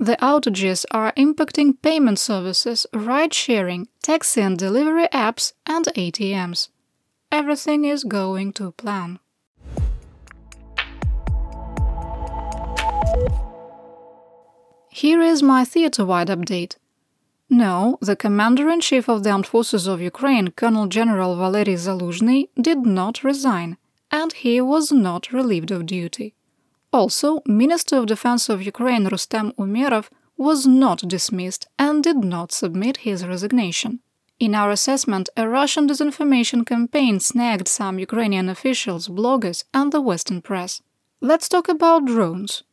The 0.00 0.16
outages 0.16 0.84
are 0.90 1.12
impacting 1.12 1.80
payment 1.82 2.18
services, 2.18 2.84
ride 2.92 3.32
sharing, 3.32 3.86
taxi 4.02 4.40
and 4.40 4.58
delivery 4.58 5.06
apps, 5.12 5.52
and 5.66 5.84
ATMs. 5.94 6.68
Everything 7.30 7.84
is 7.84 8.02
going 8.02 8.52
to 8.54 8.72
plan. 8.72 9.20
Here 14.92 15.22
is 15.22 15.40
my 15.40 15.64
theater 15.64 16.04
wide 16.04 16.26
update. 16.26 16.74
No, 17.48 17.96
the 18.00 18.16
Commander 18.16 18.68
in 18.68 18.80
Chief 18.80 19.08
of 19.08 19.22
the 19.22 19.30
Armed 19.30 19.46
Forces 19.46 19.86
of 19.86 20.00
Ukraine, 20.00 20.48
Colonel 20.50 20.88
General 20.88 21.36
Valery 21.36 21.74
Zaluzhny, 21.74 22.48
did 22.60 22.78
not 22.84 23.22
resign, 23.22 23.76
and 24.10 24.32
he 24.32 24.60
was 24.60 24.90
not 24.90 25.32
relieved 25.32 25.70
of 25.70 25.86
duty. 25.86 26.34
Also, 26.92 27.40
Minister 27.46 27.98
of 27.98 28.06
Defense 28.06 28.48
of 28.48 28.62
Ukraine 28.62 29.06
Rustem 29.06 29.54
Umerov 29.54 30.08
was 30.36 30.66
not 30.66 31.06
dismissed 31.06 31.68
and 31.78 32.02
did 32.02 32.24
not 32.24 32.50
submit 32.50 32.98
his 33.08 33.24
resignation. 33.24 34.00
In 34.40 34.56
our 34.56 34.70
assessment, 34.72 35.28
a 35.36 35.48
Russian 35.48 35.86
disinformation 35.86 36.66
campaign 36.66 37.20
snagged 37.20 37.68
some 37.68 38.00
Ukrainian 38.00 38.48
officials, 38.48 39.06
bloggers, 39.06 39.62
and 39.72 39.92
the 39.92 40.00
Western 40.00 40.42
press. 40.42 40.82
Let's 41.20 41.48
talk 41.48 41.68
about 41.68 42.06
drones. 42.06 42.64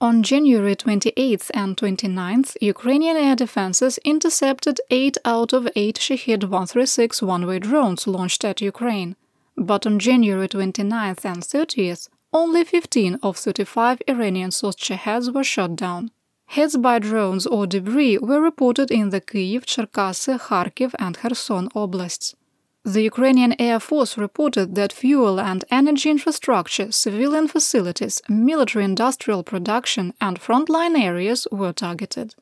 On 0.00 0.22
January 0.22 0.76
28th 0.76 1.50
and 1.54 1.76
29th, 1.76 2.56
Ukrainian 2.60 3.16
air 3.16 3.34
defenses 3.34 3.98
intercepted 4.04 4.80
8 4.90 5.18
out 5.24 5.52
of 5.52 5.68
8 5.74 5.98
Shahed 5.98 6.44
136 6.44 7.20
one-way 7.20 7.58
drones 7.58 8.06
launched 8.06 8.44
at 8.44 8.60
Ukraine. 8.60 9.16
But 9.56 9.88
on 9.88 9.98
January 9.98 10.46
29th 10.46 11.24
and 11.24 11.42
30th, 11.42 12.08
only 12.32 12.62
15 12.62 13.18
of 13.24 13.36
35 13.36 14.00
Iranian-sourced 14.06 14.78
Shaheds 14.78 15.34
were 15.34 15.42
shot 15.42 15.74
down. 15.74 16.12
Hits 16.46 16.76
by 16.76 17.00
drones 17.00 17.44
or 17.44 17.66
debris 17.66 18.18
were 18.18 18.40
reported 18.40 18.92
in 18.92 19.10
the 19.10 19.20
Kyiv, 19.20 19.64
Cherkasy, 19.64 20.38
Kharkiv 20.38 20.94
and 21.00 21.18
Kherson 21.18 21.70
oblasts. 21.74 22.36
The 22.94 23.02
Ukrainian 23.02 23.54
Air 23.60 23.80
Force 23.80 24.16
reported 24.16 24.74
that 24.74 24.94
fuel 24.94 25.38
and 25.38 25.62
energy 25.70 26.08
infrastructure, 26.08 26.90
civilian 26.90 27.46
facilities, 27.46 28.22
military 28.30 28.82
industrial 28.82 29.42
production, 29.42 30.14
and 30.22 30.40
frontline 30.40 30.98
areas 30.98 31.46
were 31.52 31.74
targeted. 31.74 32.34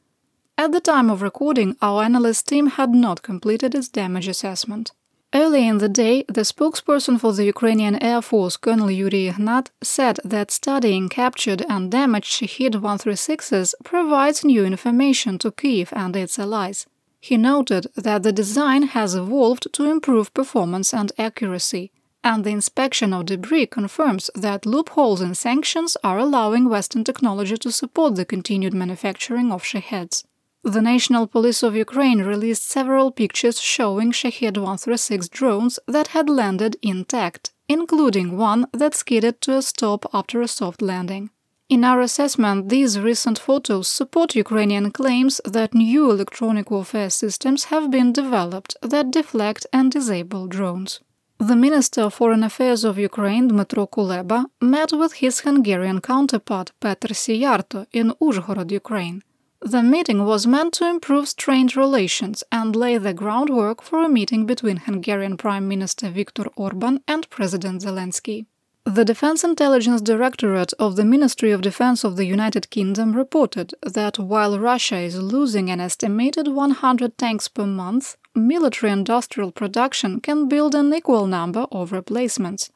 At 0.57 0.71
the 0.71 0.79
time 0.79 1.11
of 1.11 1.21
recording, 1.21 1.77
our 1.83 2.05
analyst 2.05 2.47
team 2.47 2.69
had 2.79 2.91
not 2.91 3.23
completed 3.23 3.75
its 3.75 3.89
damage 3.89 4.29
assessment. 4.29 4.93
Early 5.35 5.67
in 5.67 5.79
the 5.79 5.89
day, 5.89 6.25
the 6.29 6.43
spokesperson 6.53 7.19
for 7.19 7.33
the 7.33 7.47
Ukrainian 7.55 8.01
Air 8.01 8.23
Force, 8.23 8.57
Colonel 8.57 8.93
Yuri 8.93 9.27
Ignat, 9.27 9.71
said 9.83 10.21
that 10.25 10.53
studying 10.53 11.09
captured 11.09 11.63
and 11.69 11.91
damaged 11.91 12.31
Shahed 12.31 12.75
136s 12.75 13.75
provides 13.83 14.45
new 14.45 14.65
information 14.65 15.39
to 15.39 15.51
Kyiv 15.51 15.89
and 15.93 16.15
its 16.15 16.39
allies. 16.39 16.87
He 17.29 17.37
noted 17.37 17.89
that 17.97 18.23
the 18.23 18.31
design 18.33 18.83
has 18.97 19.17
evolved 19.17 19.67
to 19.73 19.91
improve 19.91 20.33
performance 20.33 20.95
and 20.95 21.11
accuracy, 21.19 21.91
and 22.23 22.45
the 22.45 22.51
inspection 22.51 23.13
of 23.13 23.27
debris 23.27 23.67
confirms 23.67 24.31
that 24.37 24.65
loopholes 24.65 25.21
in 25.21 25.35
sanctions 25.35 25.97
are 26.05 26.21
allowing 26.21 26.69
Western 26.69 27.03
technology 27.03 27.57
to 27.57 27.73
support 27.73 28.15
the 28.15 28.25
continued 28.25 28.75
manufacturing 28.75 29.51
of 29.51 29.65
Shaheds. 29.65 30.23
The 30.63 30.81
National 30.81 31.27
Police 31.27 31.65
of 31.65 31.75
Ukraine 31.75 32.21
released 32.23 32.65
several 32.65 33.11
pictures 33.11 33.61
showing 33.61 34.13
Shahed 34.13 34.57
136 34.57 35.29
drones 35.29 35.81
that 35.89 36.09
had 36.15 36.31
landed 36.31 36.77
intact, 36.81 37.53
including 37.69 38.37
one 38.37 38.69
that 38.73 38.95
skidded 38.95 39.41
to 39.41 39.57
a 39.57 39.63
stop 39.63 40.09
after 40.15 40.43
a 40.43 40.47
soft 40.47 40.81
landing. 40.81 41.31
In 41.69 41.83
our 41.83 42.01
assessment, 42.01 42.69
these 42.69 43.01
recent 43.01 43.41
photos 43.41 43.89
support 43.89 44.37
Ukrainian 44.37 44.93
claims 44.93 45.41
that 45.45 45.75
new 45.75 46.09
electronic 46.13 46.71
warfare 46.71 47.11
systems 47.11 47.65
have 47.65 47.91
been 47.91 48.13
developed 48.13 48.77
that 48.83 49.11
deflect 49.11 49.67
and 49.73 49.91
disable 49.91 50.47
drones. 50.47 51.01
The 51.39 51.57
Minister 51.57 52.03
of 52.03 52.15
Foreign 52.15 52.45
Affairs 52.45 52.85
of 52.85 52.99
Ukraine, 52.99 53.51
Dmytro 53.51 53.91
Kuleba, 53.91 54.47
met 54.61 54.93
with 54.93 55.15
his 55.15 55.41
Hungarian 55.41 56.01
counterpart, 56.01 56.71
Péter 56.81 57.13
Szijjártó, 57.13 57.87
in 57.93 58.15
Uzhhorod, 58.23 58.71
Ukraine. 58.71 59.23
The 59.61 59.83
meeting 59.83 60.25
was 60.25 60.47
meant 60.47 60.73
to 60.75 60.89
improve 60.89 61.29
strained 61.29 61.77
relations 61.77 62.45
and 62.53 62.77
lay 62.77 62.97
the 62.97 63.13
groundwork 63.13 63.83
for 63.83 64.05
a 64.05 64.09
meeting 64.09 64.47
between 64.47 64.77
Hungarian 64.77 65.37
Prime 65.37 65.67
Minister 65.67 66.11
Viktor 66.11 66.47
Orban 66.55 67.01
and 67.09 67.29
President 67.29 67.83
Zelensky. 67.83 68.47
The 68.87 69.05
Defense 69.05 69.43
Intelligence 69.43 70.01
Directorate 70.01 70.73
of 70.75 70.95
the 70.95 71.05
Ministry 71.05 71.51
of 71.51 71.61
Defense 71.61 72.05
of 72.05 72.15
the 72.15 72.25
United 72.25 72.71
Kingdom 72.71 73.15
reported 73.15 73.75
that 73.83 74.17
while 74.17 74.61
Russia 74.61 74.99
is 74.99 75.21
losing 75.21 75.69
an 75.71 75.81
estimated 75.81 76.47
100 76.47 77.19
tanks 77.19 77.49
per 77.49 77.67
month, 77.67 78.17
military 78.33 78.93
industrial 78.93 79.51
production 79.51 80.21
can 80.21 80.47
build 80.47 80.77
an 80.77 80.95
equal 80.95 81.27
number 81.27 81.67
of 81.73 81.91
replacements. 81.91 82.71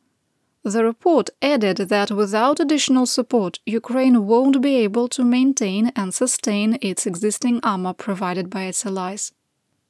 The 0.65 0.83
report 0.83 1.31
added 1.41 1.77
that 1.77 2.11
without 2.11 2.59
additional 2.59 3.07
support, 3.07 3.61
Ukraine 3.65 4.27
won't 4.27 4.61
be 4.61 4.79
able 4.79 5.07
to 5.11 5.23
maintain 5.23 5.93
and 5.95 6.13
sustain 6.13 6.77
its 6.83 7.07
existing 7.07 7.61
armor 7.63 7.93
provided 7.93 8.51
by 8.51 8.65
its 8.65 8.85
allies. 8.85 9.31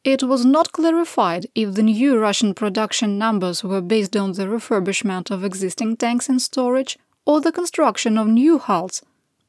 It 0.02 0.22
was 0.22 0.46
not 0.46 0.72
clarified 0.72 1.46
if 1.54 1.74
the 1.74 1.82
new 1.82 2.18
Russian 2.18 2.54
production 2.54 3.18
numbers 3.18 3.62
were 3.62 3.82
based 3.82 4.16
on 4.16 4.32
the 4.32 4.46
refurbishment 4.46 5.30
of 5.30 5.44
existing 5.44 5.98
tanks 5.98 6.28
in 6.28 6.38
storage 6.38 6.98
or 7.26 7.42
the 7.42 7.52
construction 7.52 8.16
of 8.16 8.26
new 8.26 8.58
hulls, 8.58 9.02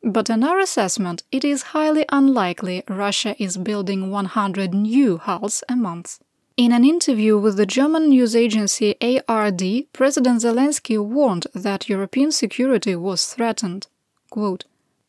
but 0.04 0.30
in 0.30 0.44
our 0.44 0.60
assessment, 0.60 1.24
it 1.32 1.46
is 1.46 1.72
highly 1.74 2.06
unlikely 2.10 2.84
Russia 2.90 3.36
is 3.42 3.56
building 3.58 4.12
100 4.12 4.74
new 4.74 5.18
hulls 5.18 5.64
a 5.70 5.76
month. 5.76 6.20
In 6.58 6.74
an 6.74 6.84
interview 6.84 7.38
with 7.38 7.56
the 7.56 7.66
German 7.66 8.10
news 8.10 8.36
agency 8.36 8.96
ARD, 9.30 9.64
President 9.94 10.42
Zelensky 10.42 11.02
warned 11.02 11.48
that 11.54 11.88
European 11.88 12.32
security 12.32 12.96
was 12.96 13.34
threatened. 13.34 13.88
Quote, 14.30 14.66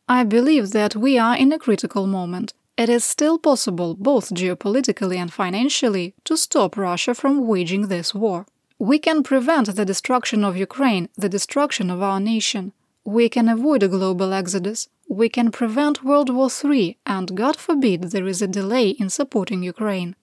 I 0.07 0.23
believe 0.23 0.71
that 0.71 0.95
we 0.95 1.17
are 1.17 1.35
in 1.35 1.51
a 1.51 1.59
critical 1.59 2.07
moment. 2.07 2.53
It 2.75 2.89
is 2.89 3.03
still 3.03 3.37
possible, 3.37 3.95
both 3.95 4.33
geopolitically 4.33 5.17
and 5.17 5.31
financially, 5.31 6.15
to 6.23 6.35
stop 6.35 6.75
Russia 6.75 7.13
from 7.13 7.45
waging 7.47 7.87
this 7.87 8.15
war. 8.15 8.47
We 8.79 8.97
can 8.97 9.21
prevent 9.21 9.75
the 9.75 9.85
destruction 9.85 10.43
of 10.43 10.57
Ukraine, 10.57 11.09
the 11.15 11.29
destruction 11.29 11.91
of 11.91 12.01
our 12.01 12.19
nation. 12.19 12.73
We 13.05 13.29
can 13.29 13.47
avoid 13.47 13.83
a 13.83 13.87
global 13.87 14.33
exodus. 14.33 14.89
We 15.07 15.29
can 15.29 15.51
prevent 15.51 16.03
World 16.03 16.29
War 16.29 16.49
III, 16.49 16.97
and 17.05 17.37
God 17.37 17.57
forbid 17.57 18.05
there 18.05 18.27
is 18.27 18.41
a 18.41 18.47
delay 18.47 18.89
in 18.89 19.09
supporting 19.09 19.61
Ukraine. 19.61 20.15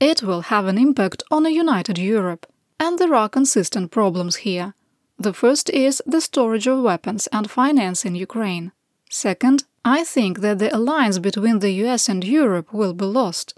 It 0.00 0.22
will 0.22 0.42
have 0.42 0.66
an 0.66 0.78
impact 0.78 1.22
on 1.30 1.44
a 1.44 1.50
united 1.50 1.98
Europe. 1.98 2.46
And 2.80 2.98
there 2.98 3.14
are 3.14 3.28
consistent 3.28 3.90
problems 3.90 4.36
here. 4.36 4.74
The 5.18 5.34
first 5.34 5.68
is 5.70 6.00
the 6.06 6.20
storage 6.20 6.68
of 6.68 6.80
weapons 6.80 7.26
and 7.32 7.50
finance 7.50 8.04
in 8.04 8.14
Ukraine. 8.14 8.70
Second, 9.10 9.64
I 9.90 10.04
think 10.04 10.40
that 10.40 10.58
the 10.58 10.74
alliance 10.76 11.18
between 11.18 11.60
the 11.60 11.70
US 11.84 12.10
and 12.10 12.22
Europe 12.22 12.74
will 12.74 12.92
be 12.92 13.06
lost. 13.06 13.54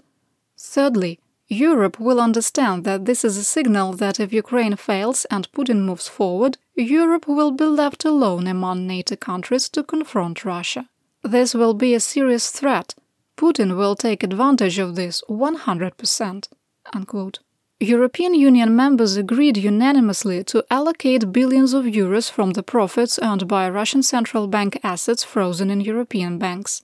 Thirdly, 0.57 1.19
Europe 1.49 1.99
will 1.99 2.21
understand 2.21 2.85
that 2.85 3.03
this 3.03 3.25
is 3.25 3.35
a 3.35 3.43
signal 3.43 3.91
that 3.93 4.17
if 4.17 4.31
Ukraine 4.31 4.77
fails 4.77 5.25
and 5.25 5.51
Putin 5.51 5.81
moves 5.81 6.07
forward, 6.07 6.57
Europe 6.73 7.27
will 7.27 7.51
be 7.51 7.65
left 7.65 8.05
alone 8.05 8.47
among 8.47 8.87
NATO 8.87 9.17
countries 9.17 9.67
to 9.69 9.83
confront 9.83 10.45
Russia. 10.45 10.87
This 11.21 11.53
will 11.53 11.73
be 11.73 11.93
a 11.93 11.99
serious 11.99 12.49
threat. 12.49 12.95
Putin 13.35 13.75
will 13.75 13.95
take 13.97 14.23
advantage 14.23 14.79
of 14.79 14.95
this 14.95 15.21
100%. 15.29 16.47
Unquote. 16.93 17.39
European 17.83 18.35
Union 18.35 18.75
members 18.75 19.17
agreed 19.17 19.57
unanimously 19.57 20.43
to 20.43 20.63
allocate 20.69 21.31
billions 21.31 21.73
of 21.73 21.85
euros 21.85 22.29
from 22.29 22.51
the 22.51 22.61
profits 22.61 23.17
earned 23.23 23.47
by 23.47 23.67
Russian 23.67 24.03
central 24.03 24.45
bank 24.45 24.79
assets 24.83 25.23
frozen 25.23 25.71
in 25.71 25.81
European 25.81 26.37
banks. 26.37 26.83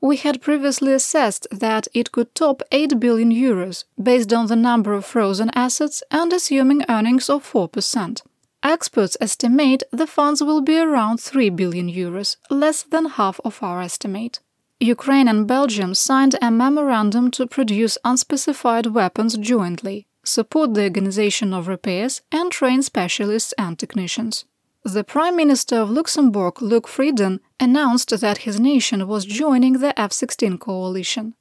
We 0.00 0.16
had 0.16 0.40
previously 0.40 0.94
assessed 0.94 1.46
that 1.50 1.86
it 1.92 2.12
could 2.12 2.34
top 2.34 2.62
8 2.72 2.98
billion 2.98 3.30
euros 3.30 3.84
based 4.02 4.32
on 4.32 4.46
the 4.46 4.56
number 4.56 4.94
of 4.94 5.04
frozen 5.04 5.50
assets 5.54 6.02
and 6.10 6.32
assuming 6.32 6.86
earnings 6.88 7.28
of 7.28 7.44
4%. 7.44 8.22
Experts 8.62 9.18
estimate 9.20 9.82
the 9.90 10.06
funds 10.06 10.42
will 10.42 10.62
be 10.62 10.78
around 10.78 11.18
3 11.20 11.50
billion 11.50 11.90
euros, 11.90 12.36
less 12.48 12.84
than 12.84 13.04
half 13.04 13.38
of 13.44 13.62
our 13.62 13.82
estimate. 13.82 14.40
Ukraine 14.80 15.28
and 15.28 15.46
Belgium 15.46 15.92
signed 15.92 16.36
a 16.40 16.50
memorandum 16.50 17.30
to 17.32 17.46
produce 17.46 17.98
unspecified 18.02 18.86
weapons 18.86 19.36
jointly, 19.36 20.06
support 20.24 20.74
the 20.74 20.84
organization 20.84 21.52
of 21.52 21.68
repairs, 21.68 22.22
and 22.30 22.50
train 22.50 22.82
specialists 22.82 23.52
and 23.58 23.78
technicians. 23.78 24.44
The 24.84 25.04
Prime 25.04 25.36
Minister 25.36 25.76
of 25.76 25.90
Luxembourg, 25.90 26.60
Luc 26.60 26.88
Frieden, 26.88 27.40
announced 27.60 28.10
that 28.20 28.38
his 28.38 28.58
nation 28.58 29.06
was 29.06 29.24
joining 29.24 29.74
the 29.74 29.98
F 29.98 30.12
16 30.12 30.58
coalition. 30.58 31.34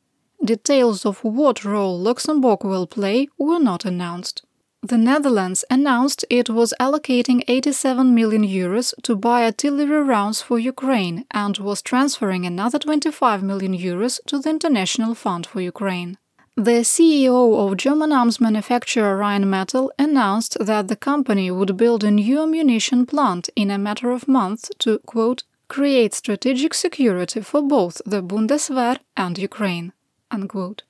Details 0.44 1.06
of 1.06 1.24
what 1.24 1.66
role 1.66 2.00
Luxembourg 2.00 2.64
will 2.64 2.86
play 2.86 3.28
were 3.38 3.60
not 3.60 3.84
announced. 3.86 4.44
The 4.84 4.98
Netherlands 4.98 5.64
announced 5.70 6.26
it 6.30 6.50
was 6.50 6.74
allocating 6.80 7.44
87 7.48 8.16
million 8.16 8.44
euros 8.44 8.96
to 9.04 9.16
buy 9.16 9.46
artillery 9.46 10.02
rounds 10.02 10.42
for 10.42 10.58
Ukraine 10.58 11.26
and 11.30 11.56
was 11.60 11.84
transferring 11.84 12.48
another 12.48 12.80
25 12.80 13.44
million 13.44 13.78
euros 13.78 14.20
to 14.26 14.40
the 14.40 14.50
International 14.50 15.14
Fund 15.14 15.46
for 15.46 15.62
Ukraine. 15.62 16.18
The 16.58 16.84
CEO 16.84 17.58
of 17.58 17.78
German 17.78 18.12
arms 18.12 18.42
manufacturer 18.42 19.18
Rheinmetall 19.18 19.90
announced 19.98 20.58
that 20.60 20.90
the 20.90 20.98
company 20.98 21.50
would 21.50 21.78
build 21.78 22.04
a 22.04 22.12
new 22.12 22.42
ammunition 22.42 23.06
plant 23.06 23.50
in 23.56 23.72
a 23.72 23.78
matter 23.78 24.12
of 24.12 24.28
months 24.28 24.70
to, 24.80 25.00
quote, 25.00 25.44
create 25.70 26.14
strategic 26.14 26.74
security 26.74 27.40
for 27.40 27.62
both 27.62 28.02
the 28.06 28.22
Bundeswehr 28.22 28.98
and 29.16 29.38
Ukraine. 29.38 29.94
Unquote. 30.30 30.84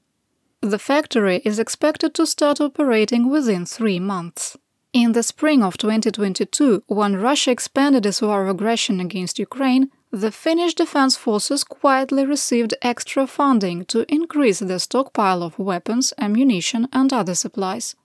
The 0.61 0.79
factory 0.79 1.41
is 1.45 1.59
expected 1.59 2.15
to 2.15 2.25
start 2.25 2.59
operating 2.59 3.29
within 3.29 3.67
three 3.67 3.99
months. 3.99 4.57
In 4.93 5.11
the 5.11 5.23
spring 5.23 5.61
of 5.63 5.77
2022, 5.77 6.83
when 6.87 7.15
Russia 7.15 7.51
expanded 7.51 8.05
its 8.07 8.21
war 8.21 8.43
of 8.43 8.49
aggression 8.49 8.99
against 8.99 9.37
Ukraine, 9.37 9.91
the 10.11 10.31
Finnish 10.31 10.75
Defense 10.75 11.15
Forces 11.15 11.63
quietly 11.63 12.25
received 12.25 12.73
extra 12.81 13.25
funding 13.25 13.85
to 13.85 14.05
increase 14.13 14.59
the 14.59 14.77
stockpile 14.77 15.41
of 15.41 15.57
weapons, 15.57 16.13
ammunition, 16.17 16.89
and 16.91 17.13
other 17.13 17.33
supplies. 17.33 17.95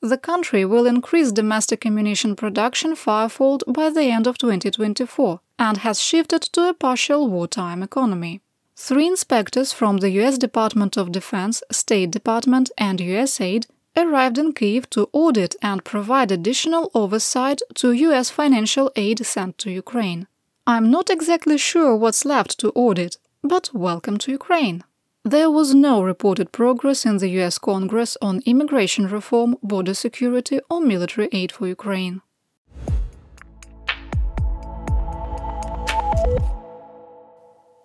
The 0.00 0.18
country 0.18 0.64
will 0.64 0.86
increase 0.86 1.32
domestic 1.32 1.84
ammunition 1.84 2.36
production 2.36 2.94
fivefold 2.94 3.64
by 3.66 3.90
the 3.90 4.04
end 4.04 4.28
of 4.28 4.38
2024 4.38 5.40
and 5.58 5.78
has 5.78 6.00
shifted 6.00 6.42
to 6.42 6.68
a 6.68 6.74
partial 6.74 7.28
wartime 7.28 7.82
economy. 7.82 8.40
Three 8.76 9.08
inspectors 9.08 9.72
from 9.72 9.96
the 9.96 10.10
US 10.20 10.38
Department 10.38 10.96
of 10.96 11.10
Defense, 11.10 11.64
State 11.72 12.12
Department, 12.12 12.70
and 12.78 13.00
USAID 13.00 13.66
arrived 13.96 14.38
in 14.38 14.52
Kiev 14.52 14.88
to 14.90 15.08
audit 15.12 15.56
and 15.60 15.84
provide 15.84 16.30
additional 16.30 16.92
oversight 16.94 17.60
to 17.74 17.90
US 17.90 18.30
financial 18.30 18.92
aid 18.94 19.26
sent 19.26 19.58
to 19.58 19.72
Ukraine. 19.72 20.28
I'm 20.68 20.90
not 20.90 21.08
exactly 21.08 21.56
sure 21.56 21.96
what's 21.96 22.26
left 22.26 22.58
to 22.60 22.72
audit, 22.74 23.16
but 23.42 23.70
welcome 23.72 24.18
to 24.18 24.32
Ukraine. 24.32 24.84
There 25.24 25.50
was 25.50 25.74
no 25.74 26.02
reported 26.02 26.52
progress 26.52 27.06
in 27.06 27.16
the 27.16 27.30
US 27.40 27.56
Congress 27.56 28.18
on 28.20 28.42
immigration 28.44 29.06
reform, 29.08 29.56
border 29.62 29.94
security, 29.94 30.60
or 30.68 30.82
military 30.82 31.30
aid 31.32 31.52
for 31.52 31.66
Ukraine. 31.66 32.20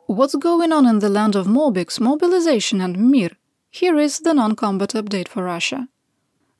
What's 0.07 0.35
going 0.35 0.73
on 0.73 0.85
in 0.85 0.99
the 0.99 1.07
land 1.07 1.37
of 1.37 1.47
Mobiks, 1.47 2.01
mobilization, 2.01 2.81
and 2.81 2.97
Mir? 2.97 3.31
Here 3.71 3.97
is 3.97 4.19
the 4.19 4.33
non 4.33 4.57
combat 4.57 4.89
update 4.89 5.29
for 5.29 5.45
Russia. 5.45 5.87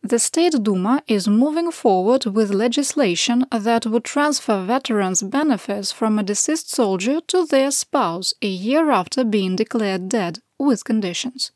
The 0.06 0.20
State 0.20 0.62
Duma 0.62 1.02
is 1.08 1.30
moving 1.30 1.72
forward 1.72 2.26
with 2.26 2.54
legislation 2.54 3.46
that 3.52 3.86
would 3.86 4.04
transfer 4.04 4.62
veterans' 4.62 5.24
benefits 5.24 5.94
from 5.94 6.20
a 6.20 6.24
deceased 6.24 6.70
soldier 6.70 7.22
to 7.28 7.46
their 7.46 7.72
spouse 7.72 8.34
a 8.42 8.48
year 8.48 8.92
after 8.92 9.24
being 9.24 9.56
declared 9.56 10.10
dead, 10.10 10.42
with 10.60 10.84
conditions. 10.84 11.52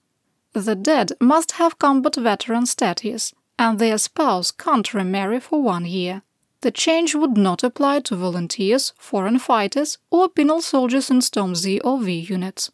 The 0.53 0.75
dead 0.75 1.11
must 1.19 1.51
have 1.53 1.77
combat 1.77 2.15
veteran 2.15 2.65
status, 2.67 3.33
and 3.59 3.79
their 3.79 3.97
spouse 3.97 4.51
can't 4.51 4.93
remarry 4.93 5.41
for 5.41 5.61
one 5.61 5.85
year. 5.85 6.21
The 6.61 6.71
change 6.71 7.15
would 7.15 7.35
not 7.35 7.63
apply 7.63 7.99
to 7.99 8.15
volunteers, 8.15 8.93
foreign 8.97 9.39
fighters, 9.39 9.97
or 10.09 10.29
penal 10.29 10.61
soldiers 10.61 11.11
in 11.11 11.19
Storm 11.19 11.53
Z 11.53 11.81
or 11.81 11.99
V 11.99 12.17
units. 12.17 12.71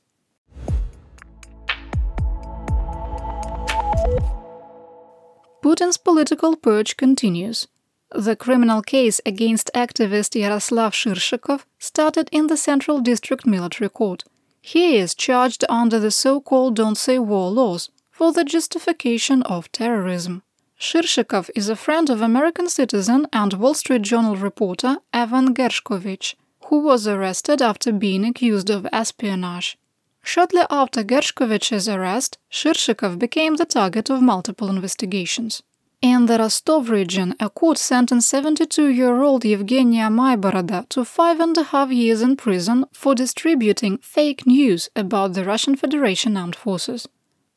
Putin's 5.64 5.96
political 5.96 6.58
purge 6.58 6.98
continues. 6.98 7.70
The 8.12 8.36
criminal 8.36 8.82
case 8.82 9.22
against 9.26 9.72
activist 9.74 10.38
Yaroslav 10.38 10.92
Shirshikov 10.92 11.64
started 11.80 12.28
in 12.34 12.48
the 12.48 12.58
Central 12.58 13.00
District 13.00 13.46
Military 13.46 13.90
Court. 13.90 14.26
He 14.62 14.98
is 14.98 15.16
charged 15.16 15.64
under 15.70 16.00
the 16.00 16.12
so 16.12 16.42
called 16.42 16.76
Don't 16.76 16.98
Say 16.98 17.18
War 17.18 17.50
laws 17.50 17.90
for 18.12 18.34
the 18.34 18.44
justification 18.44 19.42
of 19.44 19.72
terrorism. 19.72 20.44
Shirshikov 20.78 21.50
is 21.56 21.70
a 21.70 21.78
friend 21.78 22.10
of 22.10 22.22
American 22.22 22.68
citizen 22.68 23.26
and 23.32 23.54
Wall 23.54 23.74
Street 23.74 24.02
Journal 24.02 24.36
reporter 24.36 24.98
Evan 25.14 25.54
Gershkovich, 25.54 26.36
who 26.66 26.80
was 26.80 27.08
arrested 27.08 27.62
after 27.62 27.94
being 27.94 28.26
accused 28.26 28.70
of 28.70 28.86
espionage. 28.92 29.78
Shortly 30.24 30.62
after 30.70 31.04
Gershkovich's 31.04 31.90
arrest, 31.90 32.38
Shirshikov 32.50 33.20
became 33.20 33.56
the 33.56 33.66
target 33.66 34.10
of 34.10 34.22
multiple 34.22 34.70
investigations. 34.70 35.62
In 36.02 36.26
the 36.26 36.38
Rostov 36.38 36.90
region, 36.90 37.36
a 37.40 37.50
court 37.50 37.78
sentenced 37.78 38.30
72 38.30 38.88
year 38.88 39.22
old 39.22 39.44
Evgenia 39.44 40.10
Mayboroda 40.10 40.88
to 40.90 41.06
five 41.06 41.40
and 41.40 41.58
a 41.58 41.64
half 41.64 41.92
years 41.92 42.22
in 42.22 42.36
prison 42.36 42.86
for 42.94 43.14
distributing 43.16 43.98
fake 44.00 44.46
news 44.48 44.90
about 44.96 45.34
the 45.34 45.44
Russian 45.46 45.76
Federation 45.76 46.36
armed 46.36 46.56
forces. 46.56 47.08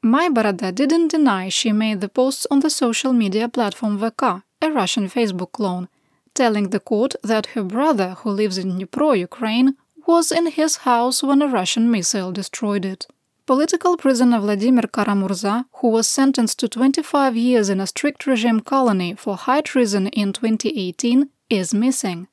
Mayboroda 0.05 0.73
didn't 0.73 1.09
deny 1.09 1.49
she 1.49 1.73
made 1.73 2.01
the 2.01 2.09
posts 2.09 2.47
on 2.51 2.61
the 2.61 2.71
social 2.71 3.13
media 3.13 3.49
platform 3.49 3.99
VK, 3.99 4.43
a 4.63 4.71
Russian 4.71 5.09
Facebook 5.09 5.53
clone, 5.53 5.89
telling 6.35 6.71
the 6.71 6.81
court 6.81 7.15
that 7.23 7.47
her 7.55 7.65
brother, 7.65 8.11
who 8.21 8.31
lives 8.31 8.59
in 8.59 8.73
Dnipro, 8.73 9.19
Ukraine, 9.19 9.77
was 10.07 10.31
in 10.31 10.47
his 10.47 10.77
house 10.79 11.23
when 11.23 11.43
a 11.43 11.49
Russian 11.49 11.91
missile 11.91 12.33
destroyed 12.33 12.85
it. 12.85 13.07
Political 13.47 13.97
prisoner 13.97 14.41
Vladimir 14.41 14.85
Kara-Murza, 14.93 15.67
who 15.75 15.89
was 15.89 16.09
sentenced 16.09 16.59
to 16.59 16.69
25 16.69 17.37
years 17.37 17.69
in 17.69 17.81
a 17.81 17.87
strict 17.87 18.27
regime 18.27 18.61
colony 18.61 19.15
for 19.15 19.37
high 19.37 19.61
treason 19.61 20.09
in 20.09 20.33
2018, 20.33 21.29
is 21.49 21.73
missing. 21.73 22.27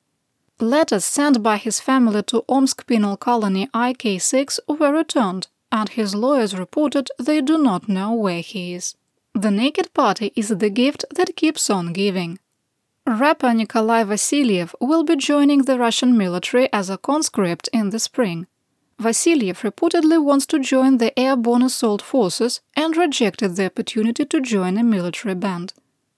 Letters 0.58 1.04
sent 1.04 1.42
by 1.42 1.56
his 1.56 1.80
family 1.80 2.22
to 2.24 2.44
Omsk 2.48 2.86
penal 2.86 3.16
colony 3.16 3.68
IK6 3.74 4.58
were 4.68 4.92
returned, 4.92 5.48
and 5.70 5.88
his 5.88 6.14
lawyers 6.14 6.56
reported 6.56 7.10
they 7.18 7.40
do 7.40 7.58
not 7.58 7.88
know 7.88 8.12
where 8.12 8.40
he 8.40 8.74
is. 8.74 8.96
The 9.34 9.50
Naked 9.50 9.92
Party 9.94 10.32
is 10.36 10.48
the 10.48 10.70
gift 10.70 11.04
that 11.14 11.36
keeps 11.36 11.68
on 11.68 11.92
giving. 11.92 12.38
Rapper 13.06 13.52
Nikolai 13.52 14.02
Vasiliev 14.04 14.74
will 14.80 15.04
be 15.04 15.14
joining 15.14 15.64
the 15.64 15.78
Russian 15.78 16.16
military 16.16 16.72
as 16.72 16.88
a 16.88 16.96
conscript 16.96 17.68
in 17.70 17.90
the 17.90 17.98
spring. 17.98 18.46
Vasiliev 18.98 19.60
reportedly 19.60 20.22
wants 20.22 20.46
to 20.46 20.58
join 20.58 20.96
the 20.96 21.18
airborne 21.18 21.62
assault 21.62 22.00
forces 22.00 22.62
and 22.74 22.96
rejected 22.96 23.56
the 23.56 23.66
opportunity 23.66 24.24
to 24.24 24.40
join 24.40 24.78
a 24.78 24.82
military 24.82 25.34
band. 25.34 25.74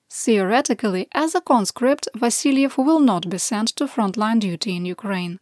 Theoretically, 0.09 1.09
as 1.11 1.35
a 1.35 1.41
conscript, 1.41 2.09
Vasilyev 2.15 2.77
will 2.77 3.01
not 3.01 3.29
be 3.29 3.39
sent 3.39 3.71
to 3.71 3.87
frontline 3.87 4.39
duty 4.39 4.77
in 4.77 4.85
Ukraine. 4.85 5.41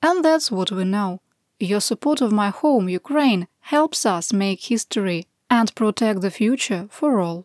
And 0.00 0.24
that's 0.24 0.50
what 0.50 0.72
we 0.72 0.84
know. 0.84 1.20
Your 1.60 1.80
support 1.80 2.22
of 2.22 2.32
my 2.32 2.48
home, 2.48 2.88
Ukraine, 2.88 3.46
helps 3.60 4.06
us 4.06 4.32
make 4.32 4.64
history 4.64 5.26
and 5.50 5.74
protect 5.74 6.22
the 6.22 6.30
future 6.30 6.88
for 6.90 7.20
all. 7.20 7.44